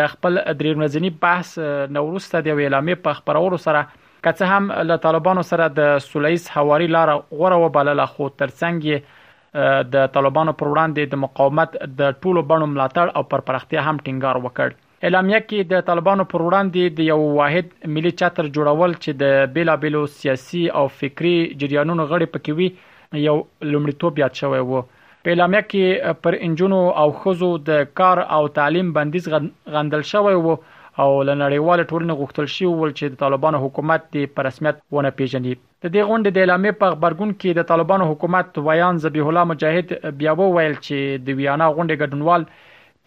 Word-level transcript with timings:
د 0.00 0.10
خپل 0.16 0.42
درې 0.42 0.76
ورځنی 0.80 1.14
بحث 1.28 1.56
نوروز 2.00 2.28
ته 2.36 2.44
د 2.50 2.54
اعلانې 2.56 3.06
په 3.08 3.20
خبرولو 3.22 3.62
سره 3.68 3.86
که 4.22 4.32
څه 4.38 4.46
هم 4.56 4.64
له 4.88 4.96
طالبانو 5.06 5.42
سره 5.52 5.66
د 5.78 5.94
سولېس 6.10 6.44
حواري 6.56 6.88
لار 6.96 7.10
غوړه 7.38 7.58
وباله 7.64 8.06
خو 8.14 8.24
ترڅنګ 8.40 8.88
یې 8.90 9.86
د 9.94 10.08
طالبانو 10.16 10.54
پر 10.62 10.70
وړاندې 10.72 11.12
د 11.12 11.22
مقاومت 11.24 11.76
د 12.00 12.12
ټولو 12.22 12.42
بڼو 12.52 12.66
ملاتړ 12.74 13.12
او 13.20 13.22
پر 13.32 13.44
پرختیا 13.50 13.84
هم 13.88 14.00
ټینګار 14.08 14.40
وکړ 14.46 14.74
اعلامیه 15.06 15.40
کې 15.48 15.70
د 15.72 15.84
طالبانو 15.90 16.26
پر 16.32 16.42
وړاندې 16.48 17.00
د 17.00 17.08
یو 17.12 17.18
واحد 17.40 17.70
ملي 17.96 18.12
چتر 18.22 18.48
جوړول 18.56 18.96
چې 18.98 19.18
د 19.24 19.52
بیلابلو 19.58 20.00
سیاسي 20.16 20.62
او 20.80 20.84
فکری 21.02 21.34
جریانونو 21.62 22.06
غړي 22.12 22.30
پکې 22.36 22.56
وي 22.60 23.26
یو 23.28 23.36
لومړیتوب 23.42 24.22
یاد 24.24 24.40
شوی 24.42 24.64
وو 24.70 24.82
په 24.96 25.34
اعلامیه 25.34 25.64
کې 25.70 26.18
پر 26.26 26.38
انجونو 26.48 26.82
او 27.04 27.06
خزو 27.22 27.52
د 27.70 27.80
کار 28.02 28.22
او 28.38 28.42
تعلیم 28.58 28.90
بندیز 28.98 29.30
غندل 29.76 30.04
شوی 30.10 30.34
وو 30.46 30.56
او 31.02 31.10
لنړیواله 31.28 31.84
ټولنه 31.90 32.14
غوښتل 32.20 32.46
شي 32.54 32.66
ول 32.70 32.92
چې 32.98 33.10
د 33.14 33.18
طالبانو 33.24 33.58
حکومت 33.64 34.02
دې 34.14 34.30
په 34.36 34.44
رسمیت 34.46 34.78
ونه 34.96 35.12
پیژني 35.18 35.52
د 35.54 35.90
دې 35.94 36.08
غونډې 36.08 36.30
د 36.36 36.38
اعلانې 36.42 36.72
په 36.80 36.88
خبرګون 36.94 37.30
کې 37.40 37.50
د 37.58 37.66
طالبانو 37.72 38.08
حکومت 38.12 38.58
ویان 38.68 38.98
زبیح 39.04 39.28
الله 39.32 39.50
مجاهد 39.50 39.92
بیا 40.22 40.32
وویل 40.40 40.74
چې 40.86 41.22
د 41.28 41.38
ویانا 41.40 41.68
غونډې 41.76 42.00
ګډونوال 42.02 42.48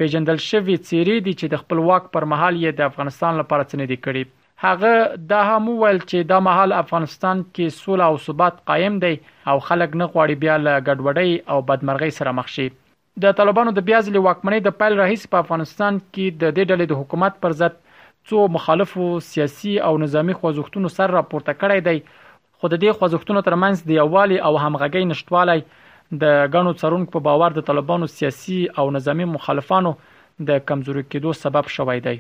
پیژندل 0.02 0.40
شوی 0.46 0.76
چیرې 0.90 1.18
دي 1.26 1.34
چې 1.40 1.54
د 1.54 1.62
خپلواک 1.64 2.08
پر 2.14 2.30
مهال 2.34 2.62
یې 2.64 2.80
د 2.80 2.90
افغانستان 2.94 3.42
لپاره 3.42 3.68
څنډې 3.72 4.04
کړي 4.06 4.40
هغه 4.68 5.30
دا 5.34 5.42
هم 5.52 5.70
ویل 5.84 6.00
چې 6.12 6.30
د 6.32 6.44
مهال 6.48 6.78
افغانستان 6.84 7.42
کې 7.48 7.80
سوله 7.86 8.10
او 8.12 8.20
ثبات 8.30 8.60
قائم 8.72 9.00
دی 9.06 9.14
او 9.52 9.58
خلک 9.70 9.98
نه 10.02 10.10
غواړي 10.14 10.42
بیا 10.46 10.56
له 10.68 10.80
ګډوډۍ 10.88 11.54
او 11.54 11.60
بدمرغۍ 11.74 12.18
سره 12.22 12.36
مخ 12.40 12.54
شي 12.58 12.68
د 13.24 13.34
طالبانو 13.38 13.72
د 13.78 13.80
بیا 13.88 14.00
ځلې 14.08 14.20
واکمنۍ 14.24 14.60
د 14.64 14.70
پیل 14.80 14.94
راهیسې 15.02 15.28
په 15.34 15.42
افغانستان 15.44 15.94
کې 16.14 16.26
د 16.42 16.44
دې 16.58 16.64
ډلې 16.70 16.86
د 16.90 16.94
حکومت 17.00 17.34
پر 17.44 17.52
ضد 17.62 17.74
څو 18.30 18.38
مخالفو 18.56 19.06
سیاسي 19.32 19.74
او 19.88 19.94
نظامی 20.06 20.34
خوځښتونو 20.40 20.88
سر 20.98 21.10
راپورته 21.18 21.54
کړی 21.62 21.80
دی 21.88 21.98
خو 22.58 22.66
د 22.74 22.76
دې 22.84 22.92
خوځښتونو 22.98 23.42
ترمنځ 23.48 23.76
د 23.90 23.92
یووالي 24.02 24.38
او 24.48 24.54
همغږۍ 24.64 25.04
نشټوالی 25.12 25.60
د 26.22 26.24
غنو 26.54 26.78
څرونکو 26.82 27.12
په 27.18 27.26
باور 27.30 27.52
د 27.54 27.68
طالبانو 27.70 28.08
سیاسي 28.18 28.60
او 28.80 28.86
نظامی 28.98 29.26
مخالفانو 29.38 29.92
د 30.52 30.60
کمزوري 30.70 31.04
کېدو 31.12 31.32
سبب 31.44 31.64
شوی 31.78 32.00
دی 32.08 32.18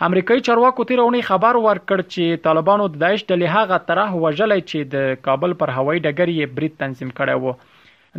امریکایي 0.06 0.40
چارواکو 0.44 0.84
تیر 0.88 1.00
اونۍ 1.02 1.22
خبر 1.32 1.54
ورکړ 1.62 2.02
چې 2.12 2.40
طالبانو 2.44 2.84
د 2.92 2.94
داعش 3.02 3.22
د 3.32 3.38
لهغه 3.42 3.78
طرح 3.88 4.14
وژلې 4.20 4.60
چې 4.70 4.78
د 4.94 5.18
کابل 5.26 5.52
پر 5.62 5.72
هوایي 5.80 6.00
ډګر 6.04 6.28
یې 6.38 6.52
بریټ 6.60 6.78
تنظیم 6.84 7.10
کړی 7.18 7.36
و 7.42 7.44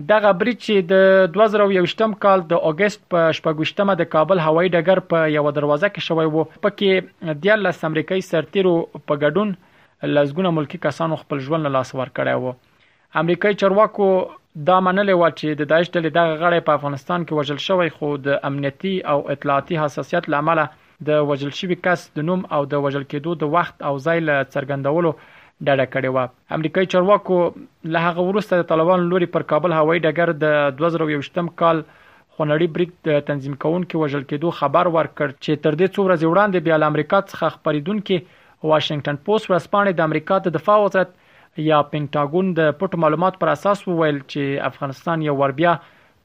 دغه 0.10 0.30
برج 0.42 0.56
چې 0.66 0.86
د 0.90 1.08
2021م 1.38 2.12
کال 2.26 2.42
د 2.52 2.62
اگست 2.68 3.02
په 3.14 3.24
شپږشتمه 3.40 3.96
د 4.02 4.08
کابل 4.12 4.40
هوایي 4.44 4.70
ډګر 4.76 5.00
په 5.14 5.24
یو 5.34 5.44
دروازه 5.58 5.90
کې 5.90 6.06
شوی 6.06 6.28
وو 6.36 6.46
پکې 6.66 7.36
د 7.46 7.60
لس 7.66 7.84
امریکایي 7.88 8.24
سرتیرو 8.28 8.72
په 8.96 9.18
ګډون 9.24 9.50
لزګونه 10.16 10.52
ملکی 10.60 10.80
کسانو 10.86 11.18
خپل 11.24 11.42
ژوند 11.48 11.66
له 11.70 11.74
لاس 11.78 11.92
ورکړی 11.96 12.46
وو 12.46 12.54
امریکایي 13.24 13.60
چارواکو 13.64 14.08
دا 14.72 14.78
منلې 14.88 15.20
و 15.20 15.38
چې 15.42 15.62
د 15.64 15.70
داعش 15.74 15.92
ډلې 15.96 16.16
دغه 16.20 16.40
غړي 16.46 16.66
په 16.70 16.78
افغانستان 16.80 17.26
کې 17.28 17.38
وژل 17.42 17.62
شوی 17.68 17.94
خو 17.98 18.14
د 18.30 18.40
امنیتي 18.52 18.96
او 19.16 19.18
اطلاعاتي 19.36 19.82
حساسیت 19.84 20.32
لامل 20.36 20.64
د 21.12 21.22
وژل 21.34 21.54
شوی 21.60 21.80
کس 21.90 22.08
د 22.18 22.30
نوم 22.32 22.48
او 22.60 22.64
د 22.76 22.88
وژل 22.88 23.06
کېدو 23.06 23.38
د 23.44 23.54
وخت 23.60 23.88
او 23.92 23.96
ځای 24.08 24.26
له 24.32 24.42
څرګندولو 24.56 25.16
ډډه 25.68 25.86
کړې 25.94 26.10
و 26.12 26.18
امریکایي 26.58 26.92
چارواکو 26.94 27.36
له 27.96 28.00
هغه 28.08 28.22
وروسته 28.30 28.56
د 28.60 28.70
طالبان 28.72 29.08
لوري 29.14 29.28
پر 29.36 29.44
کابل 29.54 29.72
هوایي 29.80 30.04
ډګر 30.06 30.30
د 30.44 30.46
2023م 30.82 31.50
کال 31.62 31.78
خونړی 32.36 32.68
بریک 32.78 32.92
د 33.08 33.24
تنظیم 33.32 33.56
کوونکو 33.66 34.02
وژل 34.04 34.26
کېدو 34.32 34.54
خبر 34.60 34.90
ورکړ 34.96 35.36
چې 35.44 35.64
تر 35.66 35.78
دې 35.80 35.94
څو 35.94 36.00
ورځې 36.08 36.28
وړاندې 36.32 36.66
بیا 36.68 36.78
له 36.82 36.92
امریکا 36.94 37.20
څخه 37.32 37.56
خبرېدونکو 37.56 38.16
واشنگټن 38.72 39.22
پوسټ 39.28 39.52
ورسپانې 39.54 39.98
د 40.00 40.08
امریکا 40.10 40.40
د 40.46 40.56
دفاع 40.60 40.78
وزارت 40.86 41.14
یا 41.68 41.80
پینټاګون 41.92 42.54
د 42.60 42.72
پټ 42.84 43.02
معلومات 43.06 43.40
پر 43.44 43.54
اساس 43.56 43.84
وویل 43.88 44.20
چې 44.32 44.68
افغانستان 44.72 45.28
یو 45.30 45.36
ور 45.42 45.56
بیا 45.62 45.76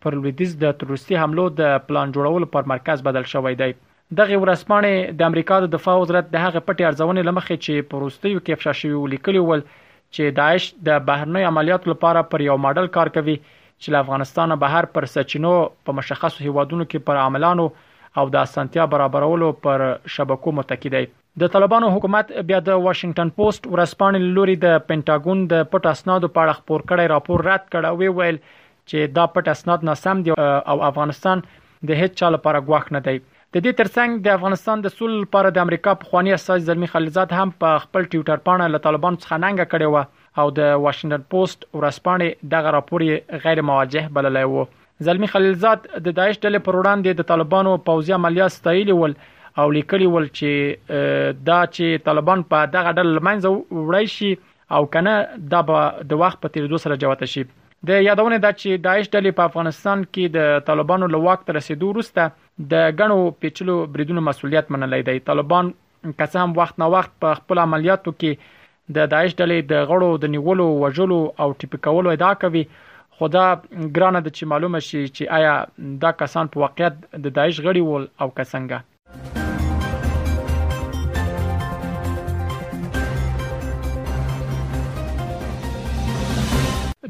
پر 0.04 0.16
لویدیز 0.20 0.56
د 0.64 0.78
تروریستي 0.82 1.20
حملو 1.24 1.46
د 1.62 1.76
پلان 1.90 2.16
جوړولو 2.18 2.52
پر 2.56 2.72
مرکز 2.74 3.06
بدل 3.10 3.30
شوی 3.34 3.54
دی 3.62 3.70
دغه 4.14 4.36
ورسپانې 4.42 5.16
د 5.20 5.22
امریکا 5.28 5.56
د 5.62 5.70
دفاع 5.70 5.92
وزارت 6.00 6.26
د 6.34 6.42
هغه 6.42 6.60
پټي 6.66 6.84
ارزونې 6.88 7.26
لمخې 7.28 7.56
چې 7.64 7.88
پروستیو 7.94 8.42
کې 8.42 8.52
افشا 8.58 8.74
شوی 8.80 8.98
ولیکلی 9.04 9.40
ول 9.48 9.62
چې 9.70 10.36
داعش 10.36 10.66
د 10.88 11.00
بهرنۍ 11.08 11.48
عملیاتو 11.50 11.90
لپاره 11.94 12.22
پر 12.34 12.44
یو 12.48 12.56
ماډل 12.66 12.90
کار 12.98 13.10
کوي 13.16 13.34
چې 13.46 13.94
له 13.96 14.04
افغانستانه 14.06 14.58
بهر 14.66 14.88
پر 14.98 15.06
سچینو 15.14 15.54
په 15.88 15.96
مشخصو 16.00 16.44
هیوادونو 16.46 16.86
کې 16.90 17.08
پر 17.10 17.20
عملانو 17.24 17.66
او 18.22 18.26
د 18.38 18.46
اسانتیا 18.48 18.86
برابرولو 18.94 19.48
پر 19.68 19.86
شبکو 20.18 20.54
متکی 20.62 20.94
دی 20.98 21.02
د 21.44 21.52
طالبانو 21.58 21.90
حکومت 21.98 22.30
بیا 22.52 22.60
د 22.68 22.86
واشنگټن 22.86 23.34
پوسټ 23.38 23.76
ورسپانې 23.76 24.38
لوري 24.40 24.56
د 24.66 24.78
پینټاګون 24.88 25.42
د 25.54 25.68
پټ 25.74 25.96
اسنادو 25.98 26.30
په 26.36 26.46
اړه 26.48 26.64
خبر 26.64 26.86
کړی 26.92 27.12
راپور 27.18 27.44
رد 27.52 27.66
کړ 27.70 27.86
او 27.92 28.14
ویل 28.20 28.40
چې 28.48 29.16
دا 29.20 29.26
پټ 29.36 29.56
اسناد 29.60 29.90
ناسم 29.94 30.24
دي 30.28 30.38
او 30.46 30.78
افغانستان 30.94 31.44
د 31.90 32.02
هیڅ 32.02 32.20
چا 32.22 32.32
لپاره 32.38 32.68
غواخ 32.70 32.92
نه 32.98 33.04
دی 33.10 33.20
د 33.54 33.60
دې 33.64 33.72
ترڅنګ 33.78 34.22
د 34.26 34.30
افغانستان 34.36 34.80
د 34.84 34.90
سولې 34.92 35.18
لپاره 35.24 35.50
د 35.56 35.62
امریکا 35.64 35.92
په 35.98 36.08
خواني 36.12 36.32
اساس 36.36 36.62
زلمی 36.68 36.86
خلیزاد 36.92 37.32
هم 37.40 37.52
په 37.64 37.80
خپل 37.82 38.06
ټوئیټر 38.14 38.40
باندې 38.46 38.72
له 38.74 38.84
طالبانو 38.86 39.20
څخه 39.24 39.42
ننګه 39.42 39.66
کړې 39.74 39.90
و 39.90 40.42
او 40.42 40.54
د 40.56 40.70
واشنگټن 40.86 41.22
پوسټ 41.34 41.68
ورسپانې 41.80 42.50
دغه 42.54 42.72
راپور 42.76 43.04
غیر 43.44 43.60
مواجه 43.68 44.10
بللی 44.16 44.42
و 44.54 44.64
زلمی 45.10 45.28
خلیلزاد 45.34 45.86
د 45.86 46.08
داعش 46.08 46.40
ډلې 46.40 46.66
پر 46.68 46.78
وړاندې 46.80 47.20
د 47.20 47.28
طالبانو 47.30 47.74
پوځي 47.90 48.18
عملیات 48.20 48.54
ستایلی 48.56 48.96
ول 49.00 49.14
او 49.62 49.66
لیکلی 49.78 50.08
ول 50.16 50.26
چې 50.38 51.38
دا 51.50 51.60
چې 51.76 52.04
طالبان 52.10 52.42
په 52.54 52.70
دغه 52.74 52.94
ډله 52.96 53.20
لمنځه 53.20 53.84
وړي 53.84 54.16
شي 54.16 54.32
او 54.78 54.82
کنه 54.96 55.16
دا 55.54 55.60
به 55.70 55.84
د 56.14 56.20
وخت 56.24 56.42
په 56.42 56.54
تیریدو 56.58 56.82
سره 56.86 56.98
جوته 57.06 57.30
شي 57.36 57.44
د 57.92 58.02
یادونه 58.10 58.42
دا 58.46 58.54
چې 58.56 58.82
داعش 58.88 59.12
ډلې 59.14 59.38
په 59.40 59.48
افغانستان 59.52 60.04
کې 60.04 60.36
د 60.38 60.66
طالبانو 60.72 61.10
لواک 61.16 61.46
تر 61.50 61.56
رسیدو 61.60 61.92
وروسته 61.92 62.28
د 62.72 62.86
غنو 62.98 63.16
پیچلو 63.40 63.72
بریدونو 63.94 64.20
مسولیت 64.28 64.70
منلای 64.76 65.02
دی 65.08 65.18
طالبان 65.26 65.66
کسان 66.22 66.54
وخت 66.58 66.74
نه 66.82 66.86
وخت 66.94 67.12
په 67.24 67.30
خپل 67.40 67.58
عملیاتو 67.64 68.12
کې 68.22 68.94
د 68.98 69.10
داعش 69.16 69.36
ډلې 69.40 69.58
د 69.74 69.84
غړو 69.92 70.08
د 70.24 70.34
نیولو 70.36 70.66
وجلو 70.84 71.20
او 71.44 71.48
ټیپیکولو 71.64 72.10
ادعا 72.16 72.32
کوي 72.46 72.64
خدا 73.20 73.46
ګرانه 73.96 74.20
د 74.26 74.34
چ 74.38 74.50
معلومه 74.54 74.80
شي 74.90 75.02
چې 75.04 75.32
آیا 75.40 75.54
دا 76.06 76.10
کسان 76.24 76.52
په 76.54 76.64
واقعیت 76.66 77.06
د 77.24 77.36
داعش 77.40 77.60
غړي 77.66 77.82
ول 77.86 78.08
او 78.24 78.28
کسانګه 78.42 78.80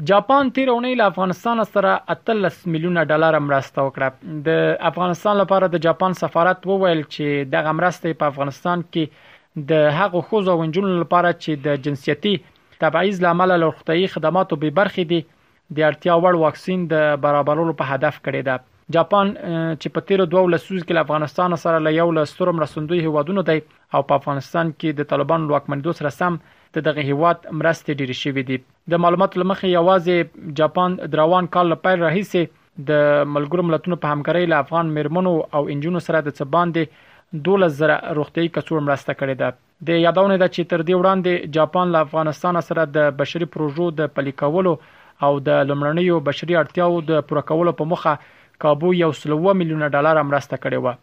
جاپان 0.09 0.49
تیر 0.57 0.69
اونۍ 0.71 0.95
له 0.97 1.07
افغانستان 1.11 1.61
سره 1.69 1.93
13 2.11 2.69
میلیونه 2.73 3.01
ډالر 3.11 3.35
مرسته 3.45 3.83
وکړه 3.85 4.39
د 4.47 4.59
افغانستان 4.89 5.39
لپاره 5.39 5.69
د 5.75 5.81
جاپان 5.85 6.15
سفارت 6.19 6.67
وویل 6.71 7.01
چې 7.15 7.49
د 7.55 7.65
غمرستې 7.67 8.19
په 8.21 8.31
افغانستان 8.33 8.83
کې 8.93 9.65
د 9.71 9.87
هغو 9.99 10.21
خوځو 10.29 10.55
ونجونو 10.61 10.93
لپاره 11.01 11.31
چې 11.37 11.63
د 11.67 11.81
جنسيتي 11.87 12.33
تبعیض 12.83 13.21
لامل 13.25 13.53
لورختي 13.63 14.05
خدماتو 14.15 14.59
به 14.63 14.75
برخې 14.79 15.09
دي 15.13 15.19
د 15.23 15.87
اړتیا 15.89 16.15
وړ 16.19 16.41
واکسین 16.45 16.85
د 16.93 17.07
برابرولو 17.25 17.77
په 17.81 17.95
هدف 17.95 18.21
کړی 18.27 18.49
دی 18.49 18.97
جاپان 18.97 19.31
چې 19.37 19.95
په 19.97 20.07
تیر 20.11 20.25
دوه 20.35 20.53
لسوز 20.55 20.81
کې 20.85 21.03
افغانستان 21.07 21.57
سره 21.65 21.83
له 21.87 21.95
یو 21.97 22.07
لسترم 22.19 22.63
رسندوی 22.65 23.01
هوادونو 23.09 23.47
دی 23.51 23.59
او 23.63 24.07
په 24.11 24.21
افغانستان 24.23 24.73
کې 24.75 25.01
د 25.01 25.11
طالبان 25.15 25.49
لوکمندو 25.53 25.97
سره 26.01 26.15
سم 26.21 26.39
د 26.75 26.81
دغه 26.87 27.03
هیواد 27.09 27.43
مرستې 27.59 27.97
ډېرې 27.99 28.15
شوې 28.23 28.43
دي 28.47 28.55
د 28.93 29.01
معلوماتو 29.03 29.41
لمخې 29.41 29.69
یوازې 29.77 30.51
جاپان 30.61 30.97
دروان 31.15 31.47
کال 31.55 31.71
لپاره 31.73 31.99
راهیسي 32.01 32.41
د 32.89 33.25
ملګرو 33.35 33.65
ملتونو 33.67 33.99
په 34.05 34.15
همکارۍ 34.15 34.49
له 34.53 34.63
افغان 34.65 34.91
مرمنو 34.97 35.33
او 35.59 35.61
انجونو 35.75 36.01
سره 36.07 36.23
د 36.27 36.35
څباندې 36.39 37.05
12000 37.47 38.15
روغتي 38.17 38.45
کڅوړه 38.57 38.83
مرسته 38.89 39.15
کړې 39.21 39.35
ده 39.41 39.89
د 39.91 40.03
یادونه 40.05 40.37
ده 40.43 40.47
چې 40.55 40.69
تر 40.73 40.83
دې 40.89 40.99
وړاندې 40.99 41.55
جاپان 41.57 41.93
له 41.95 42.05
افغانستان 42.07 42.61
سره 42.69 42.85
د 42.99 43.11
بشري 43.23 43.49
پروژو 43.57 43.89
د 44.01 44.13
پلیکولو 44.19 44.75
او 45.27 45.33
د 45.49 45.65
لمړنیو 45.71 46.21
بشري 46.31 46.59
اړتیاو 46.63 47.03
د 47.11 47.25
پوره 47.31 47.45
کولو 47.53 47.75
په 47.81 47.91
موخه 47.93 48.15
کابو 48.65 48.93
یو 49.01 49.11
سلو 49.23 49.43
میلیونه 49.63 49.91
ډالر 49.97 50.23
مرسته 50.31 50.61
کړې 50.63 50.81
و 50.87 50.97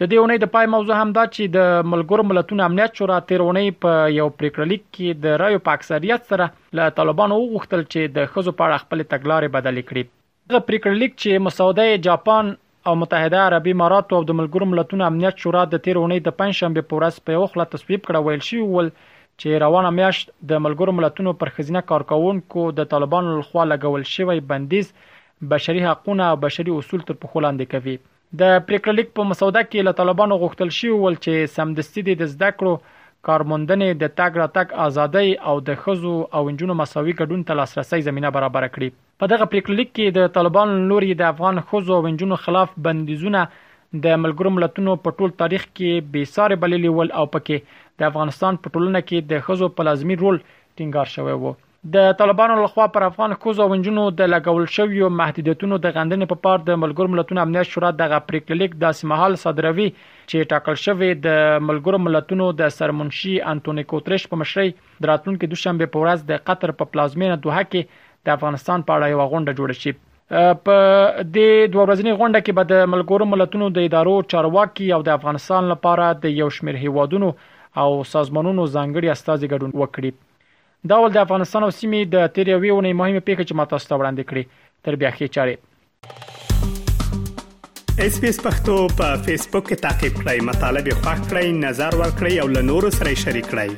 د 0.00 0.06
دې 0.10 0.18
اونۍ 0.22 0.38
د 0.40 0.48
پای 0.54 0.66
موضوع 0.72 0.96
هم 0.96 1.10
دا 1.14 1.22
چې 1.34 1.50
د 1.54 1.86
ملګرو 1.92 2.24
ملتونو 2.30 2.64
امنیت 2.64 2.98
شورا 3.00 3.14
تیرونې 3.30 3.78
په 3.84 3.94
یو 4.16 4.24
پریکړلیک 4.40 4.82
کې 4.96 5.22
د 5.22 5.38
رایو 5.42 5.62
په 5.68 5.78
اکثریت 5.78 6.28
سره 6.32 6.44
له 6.80 6.92
طالبانو 6.98 7.38
وغوښتل 7.38 7.80
چې 7.94 8.12
د 8.18 8.28
خزو 8.34 8.52
په 8.60 8.76
خپل 8.82 9.00
تګلارې 9.14 9.48
بدل 9.56 9.80
کړي 9.88 10.04
دغه 10.52 10.60
پریکړلیک 10.68 11.16
چې 11.22 11.42
مسوده 11.46 11.86
جاپان 12.08 12.52
او 12.90 12.94
متحده 13.00 13.40
عربی 13.46 13.74
امارات 13.78 14.14
او 14.18 14.20
د 14.28 14.38
ملګرو 14.40 14.70
ملتونو 14.74 15.06
امنیت 15.08 15.42
شورا 15.46 15.62
د 15.72 15.82
تیرونې 15.86 16.24
د 16.28 16.36
پنځشنبه 16.42 16.88
په 16.92 17.00
ورځ 17.00 17.26
په 17.30 17.36
یو 17.38 17.48
خلا 17.54 17.66
تصویب 17.74 18.04
کړه 18.04 18.26
ویل 18.28 18.44
شي 18.50 18.58
ول 18.68 18.90
چې 19.06 19.64
روانه 19.66 19.90
میاشت 19.98 20.30
د 20.52 20.62
ملګرو 20.68 20.94
ملتونو 21.00 21.32
پر 21.42 21.52
خزینه 21.56 21.82
کارکونکو 21.90 22.68
د 22.82 22.86
طالبانو 22.94 23.34
لخوا 23.42 23.66
لګول 23.74 24.06
شوی 24.14 24.46
بندیز 24.54 24.94
بشري 25.54 25.84
حقوقونه 25.88 26.30
او 26.36 26.38
بشري 26.46 26.74
اصول 26.78 27.04
تر 27.10 27.20
پخولاندې 27.24 27.74
کوي 27.74 27.96
د 28.36 28.56
پریکړه 28.68 28.92
لیک 28.94 29.10
په 29.18 29.24
مسوده 29.28 29.60
کې 29.66 29.84
له 29.88 29.92
طالبانو 29.98 30.36
غوښتل 30.40 30.70
شوی 30.78 30.96
ول 31.02 31.14
چې 31.26 31.52
سمدستي 31.58 32.02
د 32.20 32.24
زده 32.32 32.48
کړو 32.62 32.72
کارموندنې 33.28 34.00
د 34.00 34.12
تاګ 34.18 34.32
راتګ 34.40 34.74
ازادۍ 34.86 35.30
او 35.52 35.54
د 35.68 35.78
خزو 35.84 36.12
او 36.38 36.42
انجونو 36.50 36.74
مساوي 36.80 37.14
ګډون 37.20 37.44
ته 37.50 37.56
لاسرسي 37.60 38.00
زمينه 38.08 38.32
برابر 38.36 38.66
کړي 38.74 38.92
په 39.22 39.28
دغه 39.32 39.46
پریکړه 39.54 39.74
لیک 39.80 39.90
کې 39.94 40.16
د 40.18 40.28
طالبانو 40.36 40.76
لوري 40.92 41.10
د 41.20 41.24
افغان 41.30 41.60
خزو 41.70 41.94
او 41.98 42.08
انجونو 42.10 42.38
خلاف 42.44 42.74
بندیزونه 42.88 43.44
د 44.08 44.18
ملګرو 44.24 44.52
ملتونو 44.58 44.98
په 45.06 45.14
ټول 45.20 45.34
تاریخ 45.44 45.64
کې 45.70 46.10
بې 46.10 46.34
ساري 46.36 46.58
بللی 46.66 46.92
ول 46.98 47.14
او 47.22 47.24
پکې 47.36 47.88
د 48.02 48.10
افغانستان 48.12 48.60
په 48.64 48.74
ټولنه 48.76 49.02
کې 49.08 49.32
د 49.32 49.46
خزو 49.48 49.70
پلازمي 49.80 50.18
رول 50.24 50.40
ټینګار 50.50 51.14
شوی 51.16 51.38
وو 51.44 51.54
د 51.94 52.06
طالبانو 52.20 52.54
لخوا 52.62 52.86
پر 52.94 53.02
افغان 53.04 53.34
کوز 53.42 53.60
او 53.64 53.66
ونجونو 53.72 54.02
د 54.20 54.28
لګول 54.30 54.64
شویو 54.76 55.08
محدودیتونو 55.18 55.76
د 55.84 55.92
غندنې 55.98 56.30
په 56.32 56.38
پار 56.46 56.64
د 56.70 56.78
ملګر 56.82 57.10
ملتونو 57.12 57.42
امنیت 57.42 57.68
شورا 57.74 57.90
دغه 58.00 58.18
پریکلیک 58.30 58.74
داسې 58.82 59.10
محل 59.12 59.36
صدروي 59.42 59.86
چې 59.92 60.48
ټاکل 60.54 60.80
شوی 60.86 61.10
د 61.28 61.38
ملګر 61.68 61.98
ملتونو 62.08 62.48
د 62.62 62.74
سرمنشي 62.78 63.34
انټونی 63.52 63.86
کوتریش 63.92 64.26
په 64.34 64.40
مشرۍ 64.42 64.74
دراتونکو 65.06 65.50
دوشنبه 65.54 65.90
په 65.96 66.04
ورځ 66.04 66.26
د 66.32 66.44
قطر 66.50 66.74
په 66.82 66.90
پلازمینه 66.96 67.38
دوحه 67.48 67.64
کې 67.70 68.04
د 68.30 68.36
افغانستان 68.38 68.86
په 68.92 68.98
اړه 69.00 69.14
یو 69.14 69.32
غونډه 69.32 69.58
جوړه 69.60 69.82
شي 69.82 70.62
په 70.68 71.26
د 71.32 71.42
دوه 71.48 71.84
ورځنی 71.88 72.20
غونډه 72.20 72.46
کې 72.46 72.62
به 72.62 72.70
د 72.76 72.86
ملګر 72.96 73.28
ملتونو 73.36 73.72
د 73.80 73.90
ادارو 73.92 74.18
چارواکي 74.34 74.90
او 74.98 75.04
د 75.10 75.16
افغانستان 75.20 75.72
لپاره 75.74 76.10
د 76.26 76.38
یو 76.44 76.52
شمېر 76.60 76.86
هیوادونو 76.86 77.32
او 77.84 77.90
سازمانونو 78.16 78.68
ځانګړي 78.72 79.18
استازي 79.18 79.54
ګډون 79.54 79.84
وکړي 79.84 80.18
دا 80.86 80.96
ول 81.00 81.12
د 81.14 81.18
افغانستان 81.26 81.62
او 81.64 81.70
سیمې 81.76 82.00
د 82.14 82.16
تیر 82.34 82.46
یوې 82.48 82.70
ونې 82.72 82.92
مهمه 83.00 83.20
پیښه 83.28 83.42
چې 83.48 83.54
ماته 83.60 83.78
ستو 83.84 83.94
وړاندې 83.98 84.22
کړې 84.30 84.42
تر 84.86 84.94
بیا 85.02 85.10
خې 85.18 85.26
چاره 85.34 85.54
اس 88.06 88.14
پی 88.20 88.26
اس 88.30 88.38
پختو 88.42 88.76
په 89.02 89.08
فیسبوک 89.28 89.64
کې 89.68 89.76
تا 89.84 89.90
کې 90.00 90.08
پلی 90.22 90.38
مطلب 90.52 90.84
یو 90.92 90.96
فاک 91.04 91.20
کړئ 91.30 91.46
نظر 91.68 91.92
ور 92.00 92.10
کړی 92.18 92.34
او 92.42 92.48
له 92.56 92.62
نورو 92.72 92.88
سره 93.02 93.10
شریک 93.28 93.46
کړئ 93.52 93.70